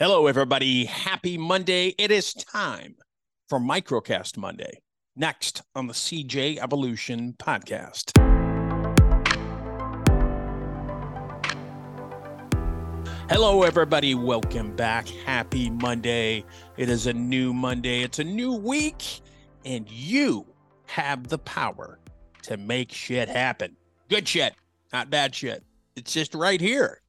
[0.00, 0.84] Hello, everybody.
[0.84, 1.92] Happy Monday.
[1.98, 2.94] It is time
[3.48, 4.78] for Microcast Monday.
[5.16, 8.12] Next on the CJ Evolution podcast.
[13.28, 14.14] Hello, everybody.
[14.14, 15.08] Welcome back.
[15.08, 16.44] Happy Monday.
[16.76, 19.22] It is a new Monday, it's a new week,
[19.64, 20.46] and you
[20.86, 21.98] have the power
[22.44, 23.76] to make shit happen.
[24.08, 24.54] Good shit,
[24.92, 25.64] not bad shit.
[25.96, 27.02] It's just right here.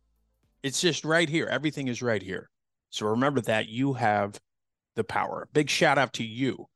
[0.63, 1.45] It's just right here.
[1.45, 2.49] Everything is right here.
[2.89, 4.39] So remember that you have
[4.95, 5.47] the power.
[5.54, 6.68] Big shout out to you,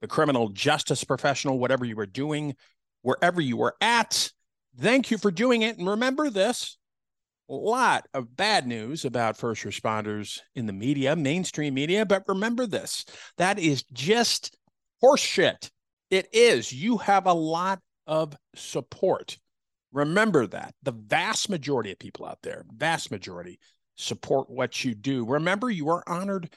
[0.00, 2.54] the criminal justice professional, whatever you are doing,
[3.02, 4.30] wherever you are at.
[4.78, 5.78] Thank you for doing it.
[5.78, 6.78] And remember this
[7.48, 12.06] a lot of bad news about first responders in the media, mainstream media.
[12.06, 13.04] But remember this
[13.38, 14.56] that is just
[15.02, 15.70] horseshit.
[16.10, 16.72] It is.
[16.72, 19.38] You have a lot of support.
[19.92, 23.58] Remember that the vast majority of people out there, vast majority,
[24.00, 25.24] support what you do.
[25.24, 26.50] Remember, you are honored,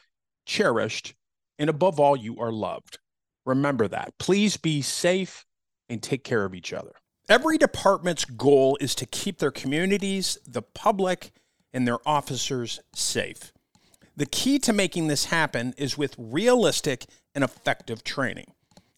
[0.45, 1.13] cherished,
[1.59, 2.99] and above all, you are loved.
[3.45, 4.13] Remember that.
[4.17, 5.45] Please be safe
[5.89, 6.94] and take care of each other.
[7.30, 11.31] Every department's goal is to keep their communities, the public,
[11.71, 13.52] and their officers safe.
[14.16, 18.53] The key to making this happen is with realistic and effective training.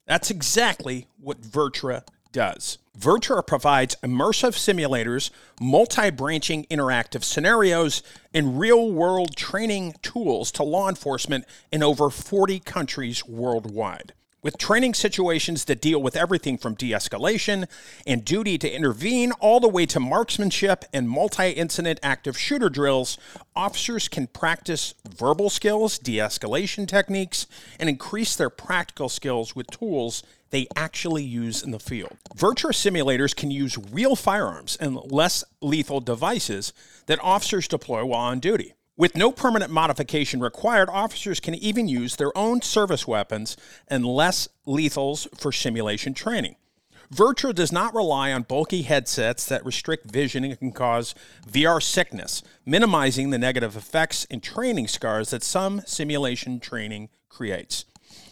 [0.07, 2.03] That's exactly what Virtra
[2.35, 2.77] does.
[2.99, 5.29] Virtra provides immersive simulators,
[5.61, 12.59] multi branching interactive scenarios, and real world training tools to law enforcement in over 40
[12.59, 14.13] countries worldwide.
[14.45, 17.67] With training situations that deal with everything from de escalation
[18.05, 23.17] and duty to intervene all the way to marksmanship and multi incident active shooter drills,
[23.55, 27.47] officers can practice verbal skills, de escalation techniques,
[27.79, 32.15] and increase their practical skills with tools they actually use in the field.
[32.37, 36.71] Virtra simulators can use real firearms and less lethal devices
[37.07, 38.74] that officers deploy while on duty.
[38.97, 43.57] With no permanent modification required, officers can even use their own service weapons
[43.89, 46.55] and less lethals for simulation training.
[47.13, 51.13] Virtra does not rely on bulky headsets that restrict vision and can cause
[51.45, 57.83] VR sickness, minimizing the negative effects and training scars that some simulation training creates.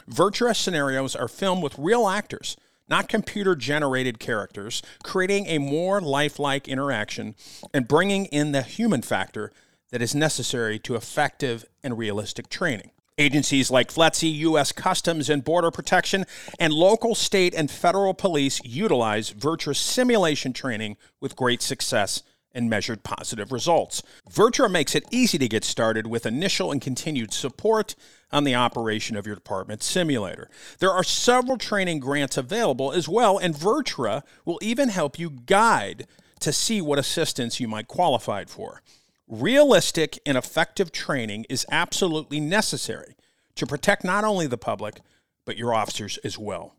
[0.10, 2.56] Virtra scenarios are filmed with real actors,
[2.88, 7.36] not computer generated characters, creating a more lifelike interaction
[7.74, 9.52] and bringing in the human factor
[9.94, 12.90] that is necessary to effective and realistic training.
[13.20, 14.72] Agencies like FLETC, U.S.
[14.72, 16.26] Customs and Border Protection,
[16.60, 22.24] and local, state, and federal police utilize Virtra simulation training with great success
[22.56, 24.02] and measured positive results.
[24.28, 27.94] Virtra makes it easy to get started with initial and continued support
[28.32, 30.50] on the operation of your department simulator.
[30.80, 36.08] There are several training grants available as well, and Virtra will even help you guide
[36.40, 38.82] to see what assistance you might qualify for.
[39.28, 43.16] Realistic and effective training is absolutely necessary
[43.56, 45.00] to protect not only the public,
[45.46, 46.76] but your officers as well.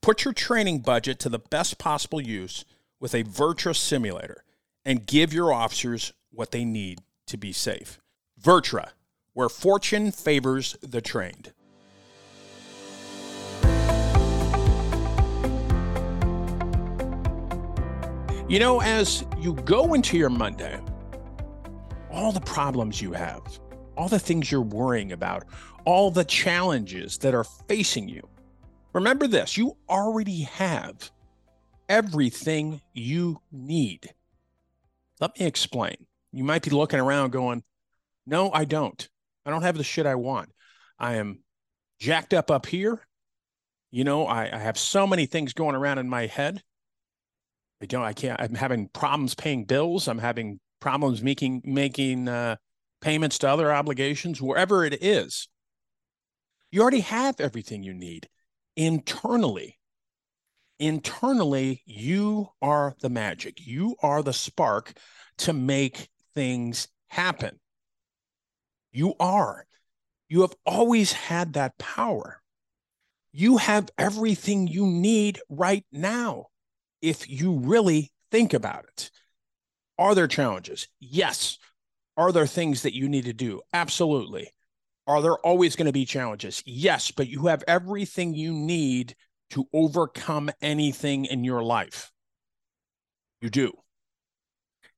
[0.00, 2.64] Put your training budget to the best possible use
[3.00, 4.44] with a Virtra simulator
[4.84, 7.98] and give your officers what they need to be safe.
[8.40, 8.90] Virtra,
[9.32, 11.52] where fortune favors the trained.
[18.48, 20.80] You know, as you go into your Monday,
[22.18, 23.60] all the problems you have,
[23.96, 25.44] all the things you're worrying about,
[25.84, 28.28] all the challenges that are facing you,
[28.92, 31.12] remember this you already have
[31.88, 34.12] everything you need.
[35.20, 35.94] Let me explain.
[36.32, 37.62] You might be looking around going,
[38.26, 39.08] No, I don't.
[39.46, 40.50] I don't have the shit I want.
[40.98, 41.44] I am
[42.00, 43.00] jacked up up here.
[43.92, 46.64] You know, I, I have so many things going around in my head.
[47.80, 50.08] I don't, I can't, I'm having problems paying bills.
[50.08, 52.56] I'm having problems making, making uh,
[53.00, 55.48] payments to other obligations, wherever it is.
[56.70, 58.28] You already have everything you need
[58.76, 59.78] internally
[60.78, 63.66] internally, you are the magic.
[63.66, 64.92] You are the spark
[65.38, 67.58] to make things happen.
[68.92, 69.66] You are.
[70.28, 72.40] You have always had that power.
[73.32, 76.46] You have everything you need right now
[77.00, 79.10] if you really think about it.
[79.98, 80.88] Are there challenges?
[81.00, 81.58] Yes.
[82.16, 83.60] Are there things that you need to do?
[83.72, 84.52] Absolutely.
[85.06, 86.62] Are there always going to be challenges?
[86.66, 89.16] Yes, but you have everything you need
[89.50, 92.12] to overcome anything in your life.
[93.40, 93.72] You do.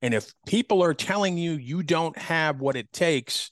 [0.02, 3.50] And if people are telling you you don't have what it takes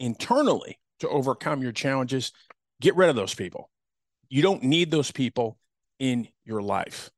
[0.00, 2.32] internally to overcome your challenges,
[2.80, 3.70] get rid of those people.
[4.28, 5.58] You don't need those people
[5.98, 7.10] in your life.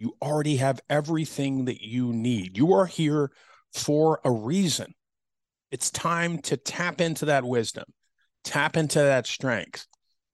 [0.00, 2.56] You already have everything that you need.
[2.56, 3.30] You are here
[3.74, 4.94] for a reason.
[5.70, 7.84] It's time to tap into that wisdom,
[8.42, 9.86] tap into that strength,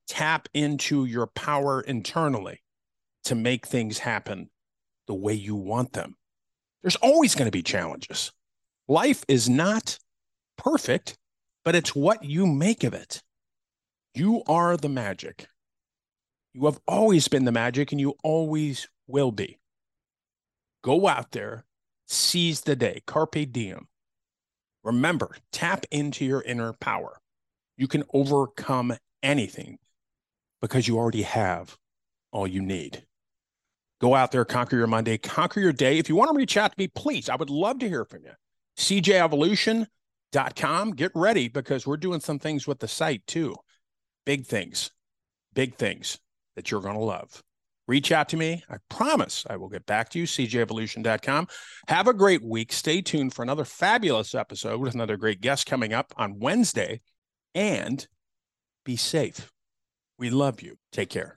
[0.06, 2.62] tap into your power internally
[3.24, 4.50] to make things happen
[5.08, 6.14] the way you want them.
[6.82, 8.30] There's always going to be challenges.
[8.86, 9.98] Life is not
[10.56, 11.18] perfect,
[11.64, 13.20] but it's what you make of it.
[14.14, 15.48] You are the magic.
[16.54, 19.58] You have always been the magic and you always will be.
[20.82, 21.64] Go out there,
[22.06, 23.88] seize the day, carpe diem.
[24.84, 27.18] Remember, tap into your inner power.
[27.76, 29.78] You can overcome anything
[30.60, 31.76] because you already have
[32.30, 33.04] all you need.
[34.00, 35.98] Go out there, conquer your Monday, conquer your day.
[35.98, 38.22] If you want to reach out to me, please, I would love to hear from
[38.24, 38.32] you.
[38.78, 40.90] CJEvolution.com.
[40.92, 43.56] Get ready because we're doing some things with the site too.
[44.26, 44.90] Big things,
[45.54, 46.18] big things
[46.56, 47.42] that you're going to love.
[47.88, 48.64] Reach out to me.
[48.68, 50.26] I promise I will get back to you.
[50.26, 51.48] CJEvolution.com.
[51.88, 52.72] Have a great week.
[52.72, 57.00] Stay tuned for another fabulous episode with another great guest coming up on Wednesday.
[57.54, 58.06] And
[58.84, 59.50] be safe.
[60.18, 60.78] We love you.
[60.92, 61.36] Take care.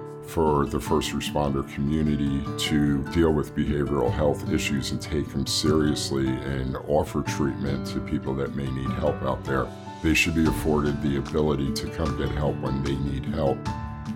[0.27, 6.27] for the first responder community to deal with behavioral health issues and take them seriously
[6.27, 9.67] and offer treatment to people that may need help out there.
[10.03, 13.57] They should be afforded the ability to come get help when they need help.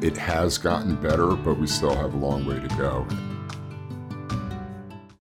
[0.02, 3.08] It has gotten better, but we still have a long way to go.